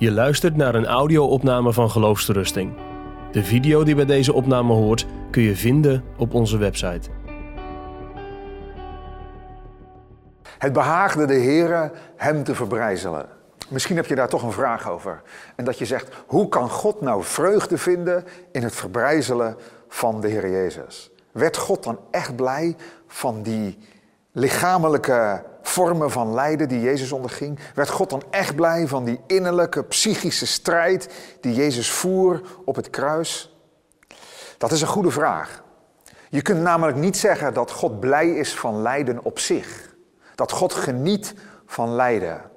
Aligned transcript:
Je 0.00 0.12
luistert 0.12 0.56
naar 0.56 0.74
een 0.74 0.86
audio-opname 0.86 1.72
van 1.72 1.90
Geloofsterusting. 1.90 2.72
De 3.32 3.44
video 3.44 3.84
die 3.84 3.94
bij 3.94 4.04
deze 4.04 4.32
opname 4.32 4.72
hoort 4.72 5.06
kun 5.30 5.42
je 5.42 5.56
vinden 5.56 6.04
op 6.16 6.34
onze 6.34 6.58
website. 6.58 7.10
Het 10.58 10.72
behaagde 10.72 11.26
de 11.26 11.34
Heere 11.34 11.92
hem 12.16 12.44
te 12.44 12.54
verbrijzelen. 12.54 13.26
Misschien 13.68 13.96
heb 13.96 14.06
je 14.06 14.14
daar 14.14 14.28
toch 14.28 14.42
een 14.42 14.52
vraag 14.52 14.90
over. 14.90 15.22
En 15.56 15.64
dat 15.64 15.78
je 15.78 15.84
zegt, 15.84 16.14
hoe 16.26 16.48
kan 16.48 16.70
God 16.70 17.00
nou 17.00 17.22
vreugde 17.22 17.78
vinden 17.78 18.24
in 18.52 18.62
het 18.62 18.74
verbrijzelen 18.74 19.56
van 19.88 20.20
de 20.20 20.28
Heer 20.28 20.50
Jezus? 20.50 21.10
Werd 21.32 21.56
God 21.56 21.82
dan 21.82 21.98
echt 22.10 22.36
blij 22.36 22.76
van 23.06 23.42
die 23.42 23.78
lichamelijke 24.32 25.42
vormen 25.62 26.10
van 26.10 26.34
lijden 26.34 26.68
die 26.68 26.80
Jezus 26.80 27.12
onderging? 27.12 27.58
Werd 27.74 27.88
God 27.88 28.10
dan 28.10 28.22
echt 28.30 28.54
blij 28.54 28.86
van 28.86 29.04
die 29.04 29.20
innerlijke 29.26 29.84
psychische 29.84 30.46
strijd 30.46 31.08
die 31.40 31.54
Jezus 31.54 31.90
voer 31.90 32.40
op 32.64 32.76
het 32.76 32.90
kruis? 32.90 33.56
Dat 34.58 34.72
is 34.72 34.80
een 34.80 34.88
goede 34.88 35.10
vraag. 35.10 35.62
Je 36.28 36.42
kunt 36.42 36.60
namelijk 36.60 36.98
niet 36.98 37.16
zeggen 37.16 37.54
dat 37.54 37.70
God 37.70 38.00
blij 38.00 38.28
is 38.28 38.54
van 38.54 38.82
lijden 38.82 39.24
op 39.24 39.38
zich. 39.38 39.94
Dat 40.34 40.52
God 40.52 40.74
geniet 40.74 41.34
van 41.66 41.94
lijden. 41.94 42.49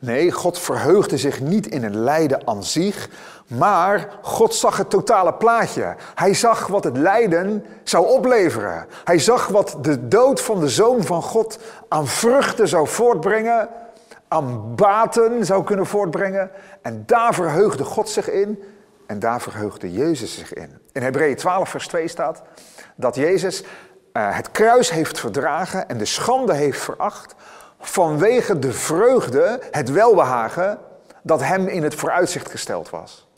Nee, 0.00 0.30
God 0.30 0.58
verheugde 0.58 1.18
zich 1.18 1.40
niet 1.40 1.66
in 1.66 1.82
het 1.82 1.94
lijden 1.94 2.46
aan 2.46 2.64
zich, 2.64 3.08
maar 3.46 4.08
God 4.22 4.54
zag 4.54 4.76
het 4.76 4.90
totale 4.90 5.34
plaatje. 5.34 5.94
Hij 6.14 6.34
zag 6.34 6.66
wat 6.66 6.84
het 6.84 6.96
lijden 6.96 7.64
zou 7.82 8.06
opleveren. 8.06 8.86
Hij 9.04 9.18
zag 9.18 9.48
wat 9.48 9.76
de 9.80 10.08
dood 10.08 10.40
van 10.40 10.60
de 10.60 10.68
zoon 10.68 11.04
van 11.04 11.22
God 11.22 11.58
aan 11.88 12.06
vruchten 12.06 12.68
zou 12.68 12.88
voortbrengen, 12.88 13.68
aan 14.28 14.74
baten 14.74 15.44
zou 15.44 15.64
kunnen 15.64 15.86
voortbrengen. 15.86 16.50
En 16.82 17.02
daar 17.06 17.34
verheugde 17.34 17.84
God 17.84 18.08
zich 18.08 18.30
in 18.30 18.62
en 19.06 19.18
daar 19.18 19.40
verheugde 19.40 19.92
Jezus 19.92 20.34
zich 20.34 20.52
in. 20.52 20.78
In 20.92 21.02
Hebreeën 21.02 21.36
12, 21.36 21.68
vers 21.68 21.88
2 21.88 22.08
staat 22.08 22.42
dat 22.96 23.14
Jezus 23.14 23.62
uh, 23.62 23.66
het 24.36 24.50
kruis 24.50 24.90
heeft 24.90 25.20
verdragen 25.20 25.88
en 25.88 25.98
de 25.98 26.04
schande 26.04 26.54
heeft 26.54 26.80
veracht 26.80 27.34
vanwege 27.80 28.58
de 28.58 28.72
vreugde, 28.72 29.60
het 29.70 29.90
welbehagen 29.90 30.78
dat 31.22 31.42
hem 31.42 31.68
in 31.68 31.82
het 31.82 31.94
vooruitzicht 31.94 32.50
gesteld 32.50 32.90
was. 32.90 33.28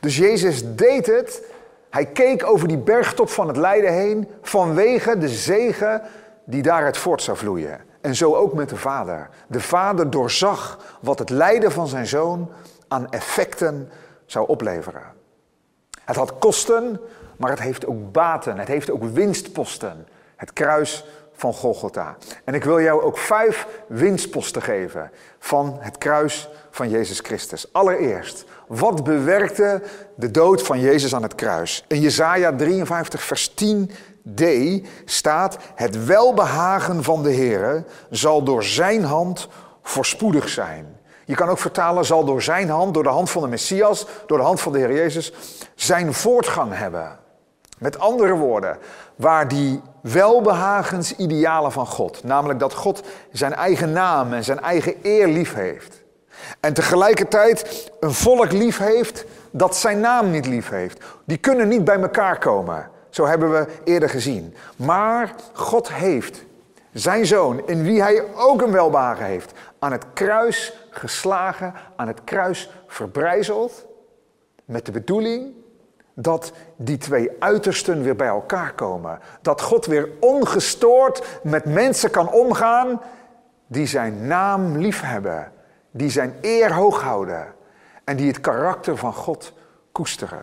Dus 0.00 0.16
Jezus 0.16 0.74
deed 0.74 1.06
het. 1.06 1.42
Hij 1.90 2.06
keek 2.06 2.46
over 2.46 2.68
die 2.68 2.78
bergtop 2.78 3.28
van 3.28 3.48
het 3.48 3.56
lijden 3.56 3.92
heen 3.92 4.28
vanwege 4.42 5.18
de 5.18 5.28
zegen 5.28 6.02
die 6.44 6.62
daaruit 6.62 6.96
voort 6.96 7.22
zou 7.22 7.36
vloeien. 7.36 7.80
En 8.00 8.14
zo 8.14 8.34
ook 8.34 8.52
met 8.52 8.68
de 8.68 8.76
Vader. 8.76 9.28
De 9.46 9.60
Vader 9.60 10.10
doorzag 10.10 10.78
wat 11.00 11.18
het 11.18 11.30
lijden 11.30 11.72
van 11.72 11.88
zijn 11.88 12.06
zoon 12.06 12.50
aan 12.88 13.10
effecten 13.10 13.90
zou 14.26 14.48
opleveren. 14.48 15.02
Het 16.04 16.16
had 16.16 16.38
kosten, 16.38 17.00
maar 17.36 17.50
het 17.50 17.60
heeft 17.60 17.86
ook 17.86 18.12
baten. 18.12 18.58
Het 18.58 18.68
heeft 18.68 18.90
ook 18.90 19.04
winstposten. 19.04 20.06
Het 20.36 20.52
kruis 20.52 21.04
van 21.34 21.52
Golgotha. 21.52 22.16
En 22.44 22.54
ik 22.54 22.64
wil 22.64 22.80
jou 22.80 23.02
ook 23.02 23.18
vijf 23.18 23.66
winstposten 23.86 24.62
geven 24.62 25.10
van 25.38 25.76
het 25.80 25.98
kruis 25.98 26.48
van 26.70 26.88
Jezus 26.88 27.20
Christus. 27.20 27.72
Allereerst, 27.72 28.44
wat 28.66 29.04
bewerkte 29.04 29.82
de 30.16 30.30
dood 30.30 30.62
van 30.62 30.80
Jezus 30.80 31.14
aan 31.14 31.22
het 31.22 31.34
kruis? 31.34 31.84
In 31.88 32.00
Jesaja 32.00 32.56
53 32.56 33.22
vers 33.22 33.50
10d 33.50 34.44
staat: 35.04 35.56
Het 35.74 36.04
welbehagen 36.04 37.02
van 37.02 37.22
de 37.22 37.32
Heere 37.34 37.84
zal 38.10 38.42
door 38.42 38.64
zijn 38.64 39.04
hand 39.04 39.48
voorspoedig 39.82 40.48
zijn. 40.48 40.96
Je 41.24 41.34
kan 41.34 41.48
ook 41.48 41.58
vertalen, 41.58 42.04
zal 42.04 42.24
door 42.24 42.42
zijn 42.42 42.68
hand, 42.68 42.94
door 42.94 43.02
de 43.02 43.08
hand 43.08 43.30
van 43.30 43.42
de 43.42 43.48
Messias, 43.48 44.06
door 44.26 44.38
de 44.38 44.44
hand 44.44 44.60
van 44.60 44.72
de 44.72 44.78
Heer 44.78 44.92
Jezus, 44.92 45.32
zijn 45.74 46.14
voortgang 46.14 46.74
hebben. 46.74 47.18
Met 47.78 47.98
andere 47.98 48.34
woorden, 48.34 48.78
waar 49.16 49.48
die 49.48 49.80
welbehagensidealen 50.00 51.72
van 51.72 51.86
God, 51.86 52.24
namelijk 52.24 52.58
dat 52.58 52.74
God 52.74 53.02
zijn 53.32 53.54
eigen 53.54 53.92
naam 53.92 54.32
en 54.32 54.44
zijn 54.44 54.60
eigen 54.60 54.94
eer 55.02 55.26
lief 55.26 55.54
heeft. 55.54 56.02
En 56.60 56.74
tegelijkertijd 56.74 57.90
een 58.00 58.12
volk 58.12 58.52
lief 58.52 58.78
heeft 58.78 59.24
dat 59.50 59.76
zijn 59.76 60.00
naam 60.00 60.30
niet 60.30 60.46
lief 60.46 60.68
heeft. 60.68 61.04
Die 61.24 61.36
kunnen 61.36 61.68
niet 61.68 61.84
bij 61.84 62.00
elkaar 62.00 62.38
komen. 62.38 62.90
Zo 63.10 63.26
hebben 63.26 63.52
we 63.52 63.66
eerder 63.84 64.08
gezien. 64.08 64.54
Maar 64.76 65.34
God 65.52 65.92
heeft 65.92 66.44
zijn 66.92 67.26
zoon, 67.26 67.66
in 67.66 67.82
wie 67.82 68.02
hij 68.02 68.24
ook 68.34 68.62
een 68.62 68.72
welbehagen 68.72 69.24
heeft, 69.24 69.52
aan 69.78 69.92
het 69.92 70.04
kruis 70.12 70.86
geslagen, 70.90 71.74
aan 71.96 72.06
het 72.06 72.24
kruis 72.24 72.70
verbrijzeld. 72.86 73.86
Met 74.64 74.86
de 74.86 74.92
bedoeling 74.92 75.52
dat 76.14 76.52
die 76.76 76.96
twee 76.96 77.30
uitersten 77.38 78.02
weer 78.02 78.16
bij 78.16 78.28
elkaar 78.28 78.72
komen. 78.72 79.18
Dat 79.42 79.60
God 79.60 79.86
weer 79.86 80.08
ongestoord 80.20 81.40
met 81.42 81.64
mensen 81.64 82.10
kan 82.10 82.32
omgaan 82.32 83.00
die 83.66 83.86
zijn 83.86 84.26
naam 84.26 84.76
liefhebben, 84.76 85.52
die 85.90 86.10
zijn 86.10 86.34
eer 86.40 86.72
hoog 86.72 87.02
houden 87.02 87.46
en 88.04 88.16
die 88.16 88.26
het 88.26 88.40
karakter 88.40 88.96
van 88.96 89.14
God 89.14 89.52
koesteren. 89.92 90.42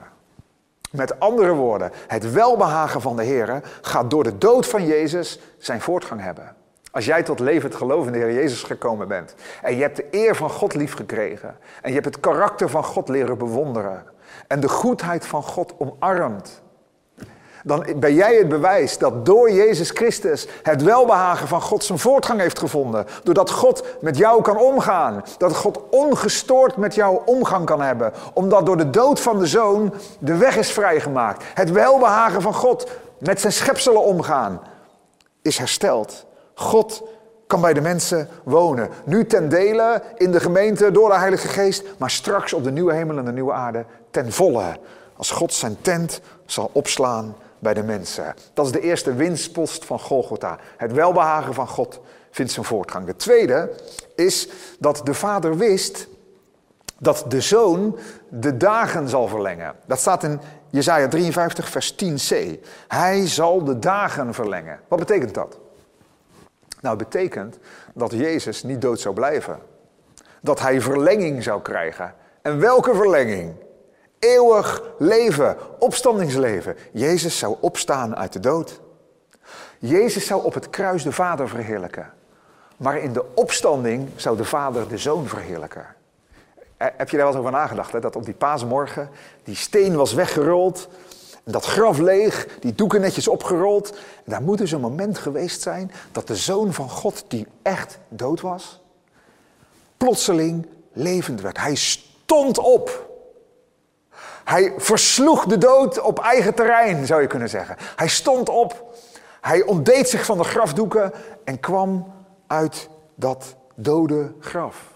Met 0.92 1.20
andere 1.20 1.54
woorden, 1.54 1.92
het 2.08 2.31
welbehagen 2.31 3.02
van 3.02 3.16
de 3.16 3.24
Heer 3.24 3.62
gaat 3.81 4.10
door 4.10 4.24
de 4.24 4.38
dood 4.38 4.68
van 4.68 4.86
Jezus 4.86 5.40
zijn 5.58 5.81
voortgang 5.81 6.22
hebben. 6.22 6.56
Als 6.92 7.06
jij 7.06 7.24
tot 7.24 7.40
levend 7.40 7.76
geloof 7.76 8.06
in 8.06 8.12
de 8.12 8.18
Heer 8.18 8.34
Jezus 8.34 8.64
gekomen 8.64 9.08
bent 9.08 9.36
en 9.62 9.76
je 9.76 9.81
hebt 9.81 9.96
de 9.96 10.08
eer 10.12 10.36
van 10.36 10.50
God 10.50 10.74
lief 10.74 10.94
gekregen 10.94 11.58
en 11.81 11.88
je 11.88 11.94
hebt 11.94 12.06
het 12.06 12.20
karakter 12.20 12.70
van 12.70 12.84
God 12.84 13.10
leren 13.10 13.38
bewonderen 13.38 14.04
en 14.47 14.59
de 14.59 14.69
goedheid 14.69 15.25
van 15.25 15.44
God 15.44 15.74
omarmt, 15.78 16.62
dan 17.64 17.86
ben 17.96 18.14
jij 18.14 18.36
het 18.36 18.50
bewijs 18.50 18.97
dat 18.97 19.25
door 19.25 19.52
Jezus 19.52 19.90
Christus 19.90 20.47
het 20.64 20.84
welbehagen 20.84 21.47
van 21.47 21.62
God 21.62 21.84
zijn 21.84 22.00
voortgang 22.00 22.40
heeft 22.40 22.59
gevonden. 22.59 23.06
Doordat 23.24 23.52
God 23.52 23.84
met 24.02 24.18
jou 24.18 24.42
kan 24.42 24.58
omgaan. 24.58 25.24
Dat 25.38 25.56
God 25.56 25.80
ongestoord 25.90 26.78
met 26.78 26.96
jou 26.96 27.22
omgang 27.25 27.66
kan 27.66 27.81
hebben. 27.81 28.14
Omdat 28.34 28.66
door 28.66 28.78
de 28.78 28.90
dood 28.90 29.19
van 29.19 29.40
de 29.40 29.47
zoon 29.47 29.94
de 30.19 30.38
weg 30.38 30.58
is 30.58 30.72
vrijgemaakt. 30.72 31.44
Het 31.53 31.72
welbehagen 31.72 32.42
van 32.42 32.53
God 32.53 32.90
met 33.18 33.42
zijn 33.42 33.53
schepselen 33.53 34.03
omgaan 34.03 34.62
is 35.42 35.58
hersteld. 35.58 36.25
God 36.53 37.03
kan 37.51 37.62
bij 37.62 37.73
de 37.73 37.81
mensen 37.81 38.28
wonen. 38.44 38.89
Nu 39.03 39.25
ten 39.25 39.50
dele 39.50 40.03
in 40.17 40.31
de 40.31 40.39
gemeente 40.39 40.91
door 40.91 41.09
de 41.09 41.17
Heilige 41.17 41.47
Geest, 41.47 41.84
maar 41.97 42.09
straks 42.09 42.53
op 42.53 42.63
de 42.63 42.72
nieuwe 42.72 42.94
hemel 42.94 43.17
en 43.17 43.25
de 43.25 43.31
nieuwe 43.31 43.51
aarde 43.53 43.85
ten 44.12 44.31
volle. 44.31 44.78
Als 45.16 45.31
God 45.31 45.53
zijn 45.53 45.78
tent 45.81 46.22
zal 46.45 46.69
opslaan 46.73 47.35
bij 47.59 47.73
de 47.73 47.84
mensen. 47.84 48.35
Dat 48.53 48.66
is 48.66 48.72
de 48.72 48.79
eerste 48.79 49.13
winstpost 49.13 49.85
van 49.85 50.00
Golgotha. 50.00 50.57
Het 50.78 50.91
welbehagen 50.91 51.53
van 51.53 51.67
God 51.67 52.00
vindt 52.31 52.51
zijn 52.51 52.66
voortgang. 52.66 53.06
De 53.06 53.16
tweede 53.16 53.72
is 54.16 54.50
dat 54.79 55.01
de 55.03 55.13
vader 55.13 55.57
wist 55.57 56.07
dat 57.00 57.25
de 57.28 57.41
zoon 57.41 57.97
de 58.29 58.57
dagen 58.57 59.09
zal 59.09 59.28
verlengen. 59.28 59.75
Dat 59.85 60.00
staat 60.00 60.23
in 60.23 60.41
Jesaja 60.69 61.07
53 61.07 61.69
vers 61.69 61.95
10c. 62.03 62.59
Hij 62.88 63.28
zal 63.28 63.63
de 63.63 63.79
dagen 63.79 64.33
verlengen. 64.33 64.79
Wat 64.88 65.00
betekent 65.00 65.33
dat? 65.33 65.57
Nou, 66.81 66.97
betekent 66.97 67.58
dat 67.94 68.12
Jezus 68.12 68.64
niet 68.64 68.81
dood 68.81 69.00
zou 69.00 69.16
blijven. 69.16 69.59
Dat 70.42 70.59
hij 70.59 70.81
verlenging 70.81 71.44
zou 71.44 71.62
krijgen. 71.62 72.14
En 72.42 72.59
welke 72.59 72.96
verlenging? 72.96 73.53
Eeuwig 74.19 74.84
leven, 74.97 75.58
opstandingsleven. 75.80 76.75
Jezus 76.92 77.38
zou 77.38 77.56
opstaan 77.59 78.16
uit 78.16 78.34
de 78.34 78.40
dood. 78.40 78.81
Jezus 79.80 80.25
zou 80.25 80.44
op 80.44 80.53
het 80.53 80.69
kruis 80.69 81.03
de 81.03 81.12
Vader 81.12 81.50
verheerlijken. 81.50 82.14
Maar 82.78 82.98
in 82.98 83.13
de 83.13 83.25
opstanding 83.34 84.10
zou 84.16 84.38
de 84.38 84.45
Vader 84.45 84.88
de 84.88 84.98
Zoon 84.98 85.28
verheerlijken. 85.28 85.86
Heb 86.78 87.10
je 87.10 87.18
daar 87.18 87.25
wel 87.25 87.28
eens 87.28 87.36
over 87.36 87.51
nagedacht? 87.51 87.92
Hè? 87.92 88.00
Dat 88.00 88.16
op 88.16 88.25
die 88.25 88.33
paasmorgen 88.33 89.10
die 89.44 89.56
steen 89.56 89.95
was 89.95 90.13
weggerold. 90.13 90.88
Dat 91.44 91.66
graf 91.66 91.98
leeg, 91.98 92.48
die 92.60 92.76
doeken 92.76 93.02
netjes 93.02 93.28
opgerold. 93.28 93.92
En 93.96 94.32
daar 94.32 94.42
moet 94.42 94.58
dus 94.58 94.72
een 94.72 94.82
moment 94.82 95.18
geweest 95.18 95.62
zijn 95.62 95.92
dat 96.12 96.28
de 96.28 96.36
Zoon 96.36 96.74
van 96.74 96.90
God, 96.90 97.26
die 97.28 97.48
echt 97.62 98.00
dood 98.10 98.42
was, 98.42 98.82
plotseling 99.98 100.68
levend 100.94 101.42
werd. 101.42 101.58
Hij 101.58 101.76
stond 101.76 102.58
op. 102.58 103.10
Hij 104.44 104.74
versloeg 104.78 105.46
de 105.46 105.58
dood 105.58 106.02
op 106.02 106.20
eigen 106.20 106.54
terrein, 106.54 107.06
zou 107.06 107.22
je 107.22 107.28
kunnen 107.28 107.50
zeggen. 107.50 107.76
Hij 107.96 108.08
stond 108.08 108.50
op, 108.50 108.96
hij 109.42 109.64
ontdeed 109.64 110.10
zich 110.10 110.26
van 110.26 110.38
de 110.38 110.44
grafdoeken 110.44 111.12
en 111.44 111.60
kwam 111.60 112.14
uit 112.48 112.90
dat 113.16 113.56
dode 113.76 114.34
graf. 114.40 114.91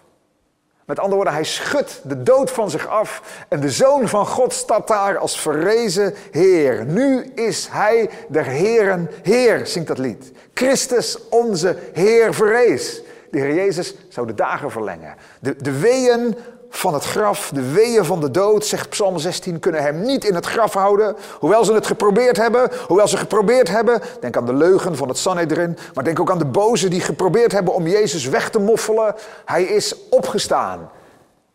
Met 0.86 1.00
andere 1.00 1.16
woorden, 1.16 1.34
hij 1.34 1.44
schudt 1.44 2.02
de 2.04 2.24
dood 2.24 2.52
van 2.52 2.70
zich 2.70 2.88
af 2.88 3.44
en 3.50 3.60
de 3.60 3.70
Zoon 3.70 4.08
van 4.08 4.26
God 4.26 4.54
staat 4.54 4.88
daar 4.88 5.18
als 5.18 5.40
verrezen 5.40 6.14
Heer. 6.32 6.86
Nu 6.86 7.32
is 7.36 7.68
hij 7.72 8.10
de 8.28 8.42
Heeren 8.42 9.10
Heer, 9.24 9.68
zingt 9.68 9.88
dat 9.88 9.98
lied. 9.98 10.32
Christus 10.54 11.30
onze 11.30 11.76
Heer 11.94 12.34
verrees. 12.34 13.02
De 13.32 13.40
Heer 13.40 13.54
Jezus 13.54 13.96
zou 14.10 14.28
de 14.28 14.34
dagen 14.34 14.72
verlengen. 14.72 15.16
De, 15.40 15.56
de 15.56 15.80
weeën 15.80 16.36
van 16.70 16.94
het 16.94 17.04
graf, 17.04 17.52
de 17.54 17.72
weeën 17.72 18.06
van 18.06 18.20
de 18.20 18.32
dood, 18.32 18.66
zegt 18.66 18.90
Psalm 18.90 19.18
16, 19.18 19.60
kunnen 19.60 19.82
hem 19.82 20.02
niet 20.02 20.26
in 20.26 20.36
het 20.36 20.46
graf 20.46 20.74
houden. 20.74 21.16
Hoewel 21.40 21.66
ze 21.66 21.74
het 21.74 21.88
geprobeerd 21.88 22.38
hebben, 22.38 22.72
hoewel 22.88 23.08
ze 23.08 23.18
geprobeerd 23.18 23.68
hebben, 23.68 24.02
denk 24.20 24.38
aan 24.38 24.46
de 24.46 24.54
leugen 24.54 24.96
van 24.96 25.08
het 25.08 25.18
Sanhedrin, 25.18 25.78
maar 25.94 26.04
denk 26.04 26.20
ook 26.20 26.32
aan 26.32 26.38
de 26.38 26.46
bozen 26.46 26.90
die 26.90 27.02
geprobeerd 27.02 27.52
hebben 27.52 27.74
om 27.74 27.88
Jezus 27.88 28.26
weg 28.28 28.50
te 28.50 28.60
moffelen. 28.60 29.16
Hij 29.46 29.64
is 29.64 29.96
opgestaan, 30.10 30.90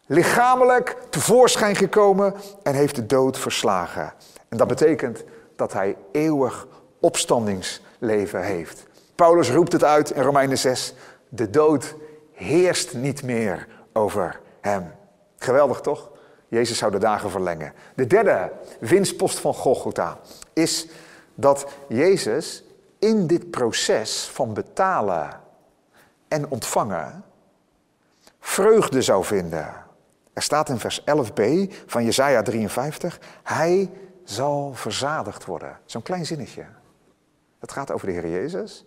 lichamelijk 0.07 0.97
tevoorschijn 1.11 1.77
gekomen 1.77 2.35
en 2.63 2.75
heeft 2.75 2.95
de 2.95 3.07
dood 3.07 3.39
verslagen. 3.39 4.13
En 4.49 4.57
dat 4.57 4.69
betekent 4.69 5.25
dat 5.57 5.73
hij 5.73 5.97
eeuwig 6.13 6.67
opstandingsleven 7.01 8.43
heeft. 8.43 8.83
Paulus 9.15 9.51
roept 9.51 9.73
het 9.73 9.85
uit 9.85 10.11
in 10.11 10.23
Romeinen 10.23 10.59
6, 10.59 10.95
de 11.29 11.51
dood 11.51 11.95
heerst 12.33 12.95
niet 12.95 13.23
meer 13.23 13.67
over 13.93 14.41
hem. 14.61 14.99
Geweldig 15.43 15.81
toch? 15.81 16.11
Jezus 16.49 16.79
zou 16.79 16.93
de 16.93 16.99
dagen 16.99 17.31
verlengen. 17.31 17.73
De 17.95 18.07
derde 18.07 18.53
winstpost 18.81 19.39
van 19.39 19.55
Golgotha 19.55 20.19
is 20.53 20.87
dat 21.35 21.67
Jezus 21.89 22.65
in 22.99 23.27
dit 23.27 23.51
proces 23.51 24.31
van 24.33 24.55
betalen 24.55 25.41
en 26.29 26.49
ontvangen 26.49 27.25
vreugde 28.41 29.03
zou 29.03 29.25
vinden. 29.25 29.75
Er 30.33 30.43
staat 30.43 30.69
in 30.69 30.79
vers 30.79 31.01
11b 31.01 31.43
van 31.87 32.05
Jesaja 32.05 32.43
53, 32.43 33.21
hij 33.43 33.91
zal 34.25 34.75
verzadigd 34.75 35.45
worden. 35.45 35.79
Zo'n 35.85 36.03
klein 36.03 36.27
zinnetje. 36.27 36.65
Het 37.59 37.73
gaat 37.73 37.91
over 37.91 38.07
de 38.07 38.13
Heer 38.13 38.29
Jezus, 38.29 38.85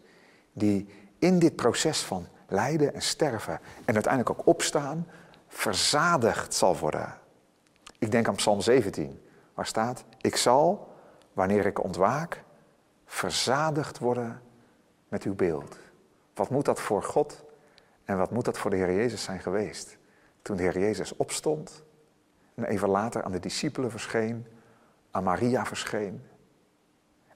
die 0.54 0.88
in 1.20 1.40
dit 1.40 1.56
proces 1.56 2.02
van 2.02 2.28
lijden 2.48 2.94
en 2.94 3.02
sterven 3.02 3.60
en 3.86 3.94
uiteindelijk 3.94 4.40
ook 4.40 4.48
opstaan, 4.48 5.08
verzadigd 5.54 6.54
zal 6.54 6.78
worden. 6.78 7.18
Ik 8.00 8.12
denk 8.12 8.28
aan 8.28 8.36
Psalm 8.36 8.62
17, 8.62 9.22
waar 9.54 9.66
staat: 9.66 10.04
Ik 10.22 10.36
zal, 10.36 10.94
wanneer 11.34 11.66
ik 11.66 11.84
ontwaak, 11.84 12.44
verzadigd 13.06 14.00
worden 14.00 14.42
met 15.08 15.24
uw 15.24 15.36
beeld. 15.36 15.78
Wat 16.34 16.50
moet 16.50 16.66
dat 16.66 16.82
voor 16.82 17.04
God 17.04 17.44
en 18.06 18.18
wat 18.18 18.32
moet 18.32 18.46
dat 18.46 18.58
voor 18.58 18.70
de 18.70 18.76
Heer 18.76 18.94
Jezus 18.94 19.24
zijn 19.24 19.40
geweest? 19.40 19.98
Toen 20.42 20.58
de 20.58 20.64
Heer 20.64 20.80
Jezus 20.80 21.16
opstond 21.16 21.84
en 22.56 22.64
even 22.64 22.90
later 22.90 23.24
aan 23.24 23.32
de 23.32 23.40
discipelen 23.40 23.92
verscheen, 23.92 24.48
aan 25.12 25.24
Maria 25.24 25.66
verscheen. 25.66 26.26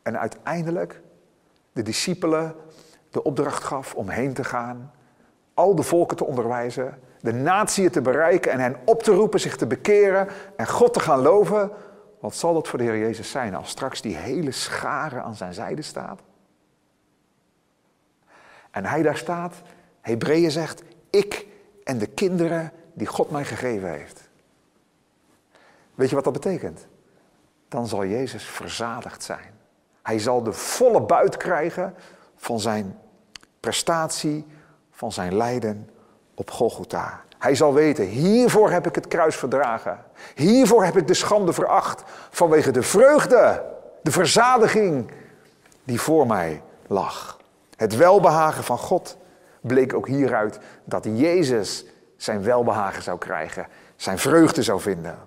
En 0.01 0.19
uiteindelijk 0.19 1.01
de 1.73 1.81
discipelen 1.81 2.55
de 3.09 3.23
opdracht 3.23 3.63
gaf 3.63 3.95
om 3.95 4.09
heen 4.09 4.33
te 4.33 4.43
gaan, 4.43 4.91
al 5.57 5.75
de 5.75 5.83
volken 5.83 6.17
te 6.17 6.25
onderwijzen 6.25 6.99
de 7.21 7.33
natieën 7.33 7.89
te 7.89 8.01
bereiken 8.01 8.51
en 8.51 8.59
hen 8.59 8.75
op 8.85 9.03
te 9.03 9.11
roepen 9.11 9.39
zich 9.39 9.55
te 9.55 9.67
bekeren 9.67 10.27
en 10.55 10.67
God 10.67 10.93
te 10.93 10.99
gaan 10.99 11.19
loven. 11.19 11.71
Wat 12.19 12.35
zal 12.35 12.53
dat 12.53 12.67
voor 12.67 12.79
de 12.79 12.85
Heer 12.85 12.97
Jezus 12.97 13.31
zijn 13.31 13.55
als 13.55 13.69
straks 13.69 14.01
die 14.01 14.15
hele 14.15 14.51
schare 14.51 15.21
aan 15.21 15.35
zijn 15.35 15.53
zijde 15.53 15.81
staat? 15.81 16.21
En 18.71 18.85
hij 18.85 19.01
daar 19.01 19.17
staat, 19.17 19.55
Hebreeën 20.01 20.51
zegt, 20.51 20.83
ik 21.09 21.45
en 21.83 21.97
de 21.97 22.07
kinderen 22.07 22.71
die 22.93 23.07
God 23.07 23.31
mij 23.31 23.45
gegeven 23.45 23.91
heeft. 23.91 24.29
Weet 25.95 26.09
je 26.09 26.15
wat 26.15 26.23
dat 26.23 26.33
betekent? 26.33 26.87
Dan 27.67 27.87
zal 27.87 28.05
Jezus 28.05 28.43
verzadigd 28.43 29.23
zijn. 29.23 29.53
Hij 30.01 30.19
zal 30.19 30.43
de 30.43 30.53
volle 30.53 31.01
buit 31.01 31.37
krijgen 31.37 31.95
van 32.35 32.59
zijn 32.59 32.99
prestatie, 33.59 34.45
van 34.97 35.11
zijn 35.11 35.35
lijden 35.35 35.89
op 36.33 36.51
Golgotha. 36.51 37.21
Hij 37.37 37.55
zal 37.55 37.73
weten, 37.73 38.05
hiervoor 38.05 38.71
heb 38.71 38.87
ik 38.87 38.95
het 38.95 39.07
kruis 39.07 39.35
verdragen. 39.35 40.03
Hiervoor 40.35 40.83
heb 40.83 40.97
ik 40.97 41.07
de 41.07 41.13
schande 41.13 41.53
veracht. 41.53 42.03
Vanwege 42.29 42.71
de 42.71 42.81
vreugde, 42.81 43.63
de 44.01 44.11
verzadiging 44.11 45.11
die 45.83 46.01
voor 46.01 46.27
mij 46.27 46.61
lag. 46.87 47.39
Het 47.75 47.95
welbehagen 47.95 48.63
van 48.63 48.77
God 48.77 49.17
bleek 49.61 49.93
ook 49.93 50.07
hieruit 50.07 50.59
dat 50.83 51.03
Jezus 51.03 51.85
zijn 52.15 52.43
welbehagen 52.43 53.03
zou 53.03 53.17
krijgen, 53.17 53.67
zijn 53.95 54.17
vreugde 54.17 54.63
zou 54.63 54.81
vinden. 54.81 55.17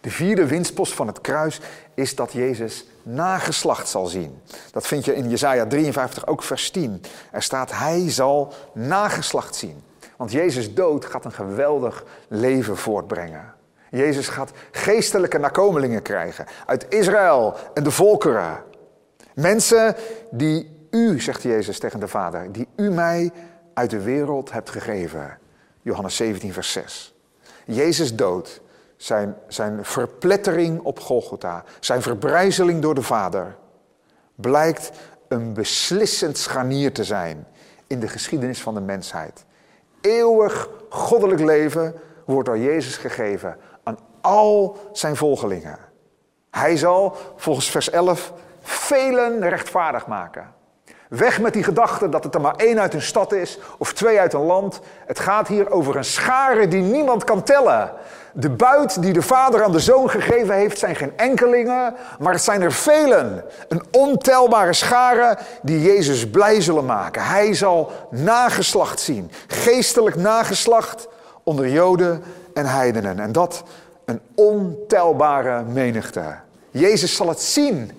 De 0.00 0.10
vierde 0.10 0.46
winstpost 0.46 0.94
van 0.94 1.06
het 1.06 1.20
kruis 1.20 1.60
is 1.94 2.14
dat 2.14 2.32
Jezus 2.32 2.86
nageslacht 3.02 3.88
zal 3.88 4.06
zien. 4.06 4.40
Dat 4.72 4.86
vind 4.86 5.04
je 5.04 5.14
in 5.14 5.28
Jesaja 5.28 5.66
53 5.66 6.26
ook 6.26 6.42
vers 6.42 6.70
10. 6.70 7.02
Er 7.30 7.42
staat, 7.42 7.70
hij 7.72 8.10
zal 8.10 8.52
nageslacht 8.72 9.54
zien. 9.54 9.82
Want 10.16 10.32
Jezus 10.32 10.74
dood 10.74 11.04
gaat 11.04 11.24
een 11.24 11.32
geweldig 11.32 12.04
leven 12.28 12.76
voortbrengen. 12.76 13.54
Jezus 13.90 14.28
gaat 14.28 14.50
geestelijke 14.70 15.38
nakomelingen 15.38 16.02
krijgen 16.02 16.46
uit 16.66 16.86
Israël 16.88 17.54
en 17.74 17.82
de 17.82 17.90
volkeren. 17.90 18.62
Mensen 19.34 19.96
die 20.30 20.86
u, 20.90 21.20
zegt 21.20 21.42
Jezus 21.42 21.78
tegen 21.78 22.00
de 22.00 22.08
Vader, 22.08 22.52
die 22.52 22.68
u 22.76 22.90
mij 22.90 23.32
uit 23.74 23.90
de 23.90 24.00
wereld 24.00 24.52
hebt 24.52 24.70
gegeven. 24.70 25.38
Johannes 25.82 26.16
17, 26.16 26.52
vers 26.52 26.72
6. 26.72 27.14
Jezus 27.64 28.14
dood 28.14 28.60
zijn, 29.02 29.36
zijn 29.48 29.84
verplettering 29.84 30.80
op 30.82 31.00
Golgotha, 31.00 31.64
zijn 31.80 32.02
verbrijzeling 32.02 32.82
door 32.82 32.94
de 32.94 33.02
Vader, 33.02 33.56
blijkt 34.34 34.90
een 35.28 35.52
beslissend 35.52 36.38
scharnier 36.38 36.92
te 36.92 37.04
zijn 37.04 37.46
in 37.86 38.00
de 38.00 38.08
geschiedenis 38.08 38.60
van 38.60 38.74
de 38.74 38.80
mensheid. 38.80 39.44
Eeuwig 40.00 40.68
goddelijk 40.88 41.40
leven 41.40 41.94
wordt 42.24 42.48
door 42.48 42.58
Jezus 42.58 42.96
gegeven 42.96 43.56
aan 43.82 43.98
al 44.20 44.76
zijn 44.92 45.16
volgelingen. 45.16 45.78
Hij 46.50 46.76
zal, 46.76 47.16
volgens 47.36 47.70
vers 47.70 47.90
11, 47.90 48.32
velen 48.60 49.48
rechtvaardig 49.48 50.06
maken. 50.06 50.54
Weg 51.08 51.40
met 51.40 51.52
die 51.52 51.62
gedachte 51.62 52.08
dat 52.08 52.24
het 52.24 52.34
er 52.34 52.40
maar 52.40 52.56
één 52.56 52.80
uit 52.80 52.94
een 52.94 53.02
stad 53.02 53.32
is 53.32 53.58
of 53.78 53.92
twee 53.92 54.20
uit 54.20 54.32
een 54.32 54.46
land. 54.46 54.80
Het 55.06 55.18
gaat 55.18 55.48
hier 55.48 55.70
over 55.70 55.96
een 55.96 56.04
schare 56.04 56.68
die 56.68 56.82
niemand 56.82 57.24
kan 57.24 57.42
tellen. 57.42 57.92
De 58.32 58.50
buit 58.50 59.02
die 59.02 59.12
de 59.12 59.22
vader 59.22 59.64
aan 59.64 59.72
de 59.72 59.78
zoon 59.78 60.10
gegeven 60.10 60.54
heeft 60.54 60.78
zijn 60.78 60.96
geen 60.96 61.12
enkelingen, 61.16 61.94
maar 62.18 62.32
het 62.32 62.42
zijn 62.42 62.62
er 62.62 62.72
velen. 62.72 63.44
Een 63.68 63.82
ontelbare 63.90 64.72
schare 64.72 65.38
die 65.62 65.82
Jezus 65.82 66.30
blij 66.30 66.60
zullen 66.60 66.84
maken. 66.84 67.24
Hij 67.24 67.54
zal 67.54 67.92
nageslacht 68.10 69.00
zien, 69.00 69.30
geestelijk 69.46 70.16
nageslacht 70.16 71.08
onder 71.42 71.68
Joden 71.68 72.22
en 72.54 72.66
heidenen. 72.66 73.18
En 73.20 73.32
dat 73.32 73.62
een 74.04 74.20
ontelbare 74.34 75.62
menigte. 75.62 76.22
Jezus 76.70 77.16
zal 77.16 77.28
het 77.28 77.40
zien 77.40 77.90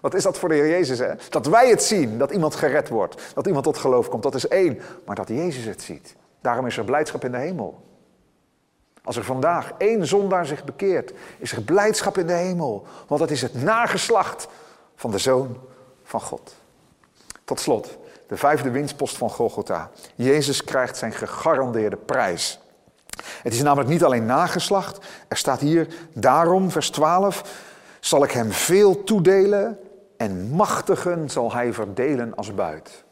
wat 0.00 0.14
is 0.14 0.22
dat 0.22 0.38
voor 0.38 0.48
de 0.48 0.54
Heer 0.54 0.68
Jezus? 0.68 0.98
Hè? 0.98 1.12
Dat 1.28 1.46
wij 1.46 1.68
het 1.68 1.82
zien, 1.82 2.18
dat 2.18 2.30
iemand 2.30 2.54
gered 2.54 2.88
wordt, 2.88 3.22
dat 3.34 3.46
iemand 3.46 3.64
tot 3.64 3.78
geloof 3.78 4.08
komt, 4.08 4.22
dat 4.22 4.34
is 4.34 4.48
één. 4.48 4.78
Maar 5.06 5.16
dat 5.16 5.28
Jezus 5.28 5.64
het 5.64 5.82
ziet. 5.82 6.16
Daarom 6.40 6.66
is 6.66 6.76
er 6.76 6.84
blijdschap 6.84 7.24
in 7.24 7.32
de 7.32 7.38
hemel. 7.38 7.80
Als 9.10 9.18
er 9.18 9.24
vandaag 9.24 9.72
één 9.78 10.06
zondaar 10.06 10.46
zich 10.46 10.64
bekeert, 10.64 11.12
is 11.38 11.52
er 11.52 11.62
blijdschap 11.62 12.18
in 12.18 12.26
de 12.26 12.32
hemel. 12.32 12.86
Want 13.06 13.20
dat 13.20 13.30
is 13.30 13.42
het 13.42 13.62
nageslacht 13.62 14.48
van 14.96 15.10
de 15.10 15.18
Zoon 15.18 15.60
van 16.04 16.20
God. 16.20 16.54
Tot 17.44 17.60
slot, 17.60 17.98
de 18.26 18.36
vijfde 18.36 18.70
winstpost 18.70 19.16
van 19.16 19.30
Golgotha. 19.30 19.90
Jezus 20.14 20.64
krijgt 20.64 20.96
zijn 20.96 21.12
gegarandeerde 21.12 21.96
prijs. 21.96 22.60
Het 23.42 23.52
is 23.52 23.62
namelijk 23.62 23.90
niet 23.90 24.04
alleen 24.04 24.26
nageslacht. 24.26 25.06
Er 25.28 25.36
staat 25.36 25.60
hier, 25.60 25.86
daarom, 26.14 26.70
vers 26.70 26.90
12, 26.90 27.42
zal 28.00 28.24
ik 28.24 28.30
hem 28.30 28.50
veel 28.50 29.04
toedelen 29.04 29.78
en 30.16 30.50
machtigen 30.50 31.30
zal 31.30 31.52
hij 31.52 31.72
verdelen 31.72 32.34
als 32.34 32.54
buit. 32.54 33.04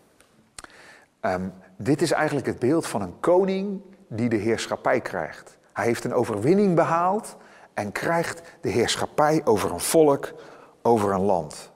Ehm, 1.20 1.48
dit 1.76 2.02
is 2.02 2.12
eigenlijk 2.12 2.46
het 2.46 2.58
beeld 2.58 2.86
van 2.86 3.02
een 3.02 3.20
koning 3.20 3.80
die 4.08 4.28
de 4.28 4.36
heerschappij 4.36 5.00
krijgt. 5.00 5.56
Hij 5.78 5.86
heeft 5.86 6.04
een 6.04 6.14
overwinning 6.14 6.74
behaald 6.74 7.36
en 7.74 7.92
krijgt 7.92 8.42
de 8.60 8.68
heerschappij 8.68 9.40
over 9.44 9.72
een 9.72 9.80
volk, 9.80 10.32
over 10.82 11.12
een 11.12 11.24
land. 11.24 11.70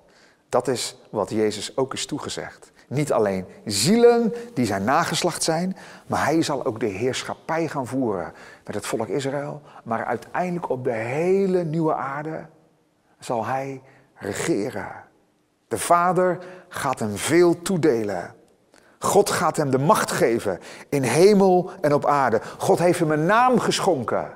Dat 0.49 0.68
is 0.68 0.97
wat 1.11 1.30
Jezus 1.30 1.76
ook 1.76 1.92
is 1.92 2.06
toegezegd. 2.06 2.73
Niet 2.88 3.12
alleen 3.12 3.47
zielen 3.64 4.35
die 4.54 4.66
zijn 4.66 4.85
nageslacht 4.85 5.42
zijn, 5.42 5.76
maar 6.06 6.25
hij 6.25 6.42
zal 6.42 6.64
ook 6.64 6.80
de 6.80 6.87
heerschappij 6.87 7.68
gaan 7.68 7.87
voeren 7.87 8.32
met 8.64 8.75
het 8.75 8.87
volk 8.87 9.09
Israël, 9.09 9.62
maar 9.85 10.04
uiteindelijk 10.04 10.68
op 10.68 10.85
de 10.85 10.92
hele 10.92 11.64
nieuwe 11.64 11.94
aarde 11.94 12.47
zal 13.18 13.47
hij 13.47 13.82
regeren. 14.14 14.92
De 15.68 15.78
Vader 15.78 16.38
gaat 16.68 16.99
hem 16.99 17.16
veel 17.16 17.62
toedelen. 17.62 18.35
God 19.02 19.30
gaat 19.30 19.56
hem 19.56 19.71
de 19.71 19.78
macht 19.78 20.11
geven 20.11 20.61
in 20.88 21.02
hemel 21.02 21.71
en 21.80 21.94
op 21.94 22.06
aarde. 22.06 22.40
God 22.59 22.78
heeft 22.78 22.99
hem 22.99 23.11
een 23.11 23.26
naam 23.26 23.59
geschonken. 23.59 24.30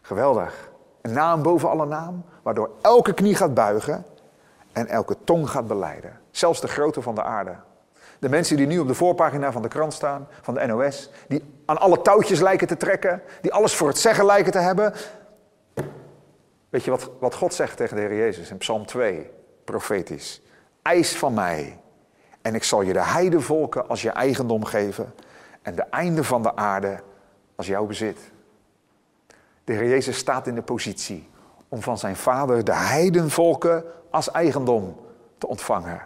Geweldig. 0.00 0.70
Een 1.02 1.12
naam 1.12 1.42
boven 1.42 1.70
alle 1.70 1.86
naam, 1.86 2.24
waardoor 2.42 2.70
elke 2.80 3.14
knie 3.14 3.34
gaat 3.34 3.54
buigen 3.54 4.04
en 4.72 4.86
elke 4.86 5.16
tong 5.24 5.50
gaat 5.50 5.66
beleiden. 5.66 6.20
Zelfs 6.30 6.60
de 6.60 6.68
grootte 6.68 7.02
van 7.02 7.14
de 7.14 7.22
aarde. 7.22 7.56
De 8.18 8.28
mensen 8.28 8.56
die 8.56 8.66
nu 8.66 8.78
op 8.78 8.86
de 8.86 8.94
voorpagina 8.94 9.52
van 9.52 9.62
de 9.62 9.68
krant 9.68 9.92
staan, 9.92 10.28
van 10.40 10.54
de 10.54 10.66
NOS, 10.66 11.10
die 11.28 11.60
aan 11.64 11.78
alle 11.78 12.02
touwtjes 12.02 12.40
lijken 12.40 12.66
te 12.66 12.76
trekken, 12.76 13.22
die 13.40 13.52
alles 13.52 13.74
voor 13.74 13.88
het 13.88 13.98
zeggen 13.98 14.24
lijken 14.24 14.52
te 14.52 14.58
hebben. 14.58 14.92
Weet 16.68 16.84
je 16.84 16.90
wat, 16.90 17.10
wat 17.20 17.34
God 17.34 17.54
zegt 17.54 17.76
tegen 17.76 17.96
de 17.96 18.02
Heer 18.02 18.16
Jezus 18.16 18.50
in 18.50 18.56
Psalm 18.56 18.86
2, 18.86 19.30
profetisch? 19.64 20.42
Eis 20.82 21.16
van 21.16 21.34
mij 21.34 21.78
en 22.42 22.54
ik 22.54 22.64
zal 22.64 22.82
je 22.82 22.92
de 22.92 23.04
heidevolken 23.04 23.88
als 23.88 24.02
je 24.02 24.10
eigendom 24.10 24.64
geven 24.64 25.14
en 25.62 25.74
de 25.74 25.82
einde 25.82 26.24
van 26.24 26.42
de 26.42 26.56
aarde 26.56 27.00
als 27.56 27.66
jouw 27.66 27.86
bezit. 27.86 28.18
De 29.64 29.72
Heer 29.72 29.88
Jezus 29.88 30.16
staat 30.16 30.46
in 30.46 30.54
de 30.54 30.62
positie 30.62 31.28
om 31.68 31.82
van 31.82 31.98
zijn 31.98 32.16
vader 32.16 32.64
de 32.64 32.74
heidenvolken 32.74 33.84
als 34.10 34.30
eigendom 34.30 34.96
te 35.38 35.46
ontvangen. 35.46 36.02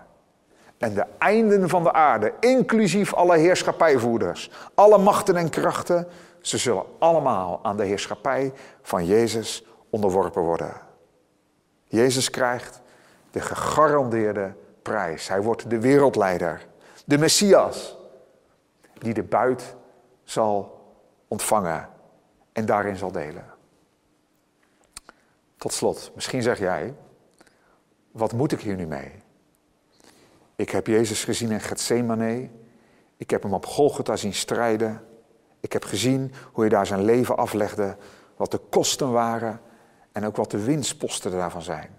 En 0.79 0.95
de 0.95 1.05
einden 1.19 1.69
van 1.69 1.83
de 1.83 1.93
aarde, 1.93 2.33
inclusief 2.41 3.15
alle 3.15 3.37
heerschappijvoerders, 3.37 4.51
alle 4.75 4.99
machten 4.99 5.37
en 5.37 5.51
krachten, 5.51 6.07
ze 6.41 6.59
zullen 6.59 6.85
allemaal 6.99 7.61
aan 7.63 7.77
de 7.77 7.85
heerschappij 7.85 8.53
van 8.83 9.07
Jezus 9.07 9.67
onderworpen 9.91 10.43
worden. 10.43 10.73
Jezus 11.85 12.31
krijgt 12.31 12.81
de 13.31 13.41
gegarandeerde 13.41 14.53
prijs. 14.85 15.29
Hij 15.29 15.43
wordt 15.43 15.71
de 15.71 15.81
wereldleider, 15.81 16.67
de 17.05 17.19
Messias, 17.19 17.97
die 18.99 19.15
de 19.15 19.23
buit 19.23 19.77
zal 20.25 20.81
ontvangen 21.29 21.89
en 22.53 22.67
daarin 22.67 22.97
zal 22.97 23.13
delen. 23.13 23.45
Tot 25.57 25.73
slot, 25.73 26.11
misschien 26.15 26.43
zeg 26.43 26.59
jij, 26.59 26.95
wat 28.13 28.33
moet 28.33 28.53
ik 28.53 28.61
hier 28.61 28.77
nu 28.77 28.87
mee? 28.87 29.13
Ik 30.57 30.71
heb 30.71 30.87
Jezus 30.87 31.25
gezien 31.25 31.51
in 31.51 31.61
Gethsemane. 31.61 32.49
Ik 33.17 33.31
heb 33.31 33.43
hem 33.43 33.55
op 33.55 33.67
Golgotha 33.67 34.17
zien 34.17 34.35
strijden. 34.35 35.05
Ik 35.61 35.73
heb 35.73 35.85
gezien 35.85 36.33
hoe 36.53 36.61
hij 36.61 36.69
daar 36.69 36.87
zijn 36.87 37.05
leven 37.05 37.37
aflegde, 37.37 37.97
wat 38.37 38.51
de 38.51 38.59
kosten 38.59 39.13
waren 39.13 39.61
en 40.13 40.27
ook 40.27 40.37
wat 40.37 40.51
de 40.51 40.65
winstposten 40.65 41.31
daarvan 41.31 41.63
zijn. 41.63 41.91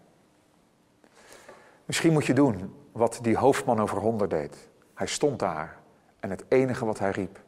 Misschien 1.85 2.13
moet 2.13 2.25
je 2.25 2.33
doen 2.33 2.75
wat 2.91 3.19
die 3.21 3.37
hoofdman 3.37 3.81
over 3.81 3.97
honderd 3.97 4.29
deed. 4.29 4.69
Hij 4.93 5.07
stond 5.07 5.39
daar 5.39 5.77
en 6.19 6.29
het 6.29 6.45
enige 6.47 6.85
wat 6.85 6.99
hij 6.99 7.11
riep, 7.11 7.41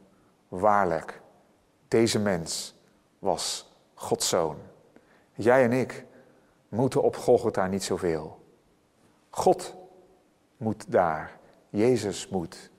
waarlijk, 0.48 1.20
deze 1.88 2.18
mens 2.18 2.74
was 3.18 3.72
Gods 3.94 4.28
zoon. 4.28 4.56
Jij 5.32 5.64
en 5.64 5.72
ik 5.72 6.04
moeten 6.68 7.02
op 7.02 7.16
Golgotha 7.16 7.66
niet 7.66 7.84
zoveel. 7.84 8.44
God 9.30 9.76
moet 10.56 10.84
daar. 10.88 11.38
Jezus 11.70 12.28
moet. 12.28 12.70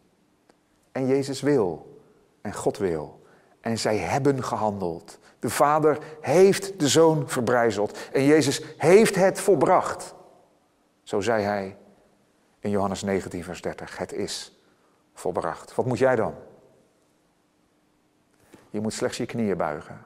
En 0.92 1.08
Jezus 1.08 1.42
wil. 1.42 2.00
En 2.42 2.54
God 2.54 2.78
wil. 2.78 3.22
En 3.62 3.78
zij 3.78 3.98
hebben 3.98 4.44
gehandeld. 4.44 5.20
De 5.40 5.50
Vader 5.50 5.98
heeft 6.22 6.80
de 6.80 6.88
Zoon 6.88 7.30
verbrijzeld. 7.30 7.98
En 8.12 8.24
Jezus 8.24 8.64
heeft 8.78 9.16
het 9.16 9.40
volbracht. 9.40 10.16
Zo 11.10 11.22
zei 11.22 11.44
hij 11.44 11.78
in 12.60 12.70
Johannes 12.70 13.04
19, 13.04 13.44
vers 13.44 13.62
30. 13.62 13.98
Het 13.98 14.14
is 14.14 14.60
volbracht. 15.14 15.76
Wat 15.76 15.86
moet 15.86 15.98
jij 15.98 16.16
dan? 16.16 16.36
Je 18.70 18.82
moet 18.82 18.94
slechts 18.94 19.18
je 19.18 19.26
knieën 19.26 19.58
buigen. 19.58 20.04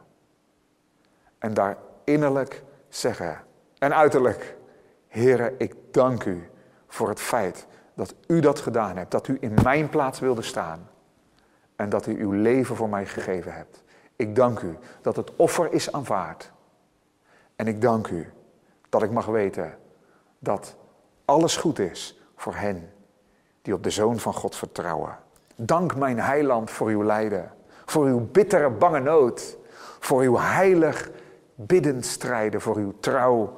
En 1.37 1.53
daar 1.53 1.77
innerlijk 2.03 2.63
zeggen 2.89 3.43
en 3.77 3.95
uiterlijk: 3.95 4.55
Heere, 5.07 5.55
ik 5.57 5.75
dank 5.91 6.23
u 6.23 6.49
voor 6.87 7.09
het 7.09 7.19
feit 7.19 7.67
dat 7.93 8.13
u 8.27 8.39
dat 8.39 8.59
gedaan 8.59 8.97
hebt, 8.97 9.11
dat 9.11 9.27
u 9.27 9.37
in 9.39 9.53
mijn 9.63 9.89
plaats 9.89 10.19
wilde 10.19 10.41
staan 10.41 10.89
en 11.75 11.89
dat 11.89 12.07
u 12.07 12.19
uw 12.19 12.31
leven 12.31 12.75
voor 12.75 12.89
mij 12.89 13.05
gegeven 13.05 13.53
hebt. 13.53 13.83
Ik 14.15 14.35
dank 14.35 14.59
u 14.59 14.77
dat 15.01 15.15
het 15.15 15.35
offer 15.35 15.73
is 15.73 15.91
aanvaard. 15.91 16.51
En 17.55 17.67
ik 17.67 17.81
dank 17.81 18.07
u 18.07 18.31
dat 18.89 19.03
ik 19.03 19.11
mag 19.11 19.25
weten 19.25 19.77
dat 20.39 20.75
alles 21.25 21.57
goed 21.57 21.79
is 21.79 22.19
voor 22.35 22.55
hen 22.55 22.91
die 23.61 23.73
op 23.73 23.83
de 23.83 23.89
Zoon 23.89 24.19
van 24.19 24.33
God 24.33 24.55
vertrouwen. 24.55 25.17
Dank 25.55 25.95
mijn 25.95 26.19
heiland 26.19 26.71
voor 26.71 26.87
uw 26.87 27.03
lijden, 27.03 27.51
voor 27.85 28.05
uw 28.05 28.27
bittere 28.31 28.69
bange 28.69 28.99
nood, 28.99 29.57
voor 29.99 30.21
uw 30.21 30.37
heilig 30.37 31.09
bidden 31.55 32.03
strijden, 32.03 32.61
voor 32.61 32.75
uw 32.75 32.93
trouw 32.99 33.57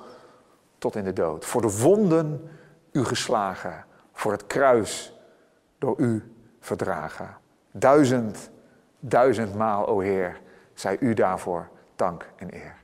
tot 0.77 0.95
in 0.95 1.03
de 1.03 1.13
dood. 1.13 1.45
Voor 1.45 1.62
de 1.62 1.79
wonden 1.79 2.50
u 2.91 3.03
geslagen, 3.03 3.86
voor 4.13 4.31
het 4.31 4.48
kruis 4.48 5.19
door 5.77 5.95
u 5.98 6.36
verdragen. 6.60 7.38
Duizend, 7.72 8.50
duizend 9.00 9.55
maal, 9.55 9.88
o 9.88 10.00
Heer, 10.00 10.41
zij 10.74 10.98
u 11.00 11.13
daarvoor 11.13 11.67
dank 11.95 12.29
en 12.36 12.53
eer. 12.53 12.84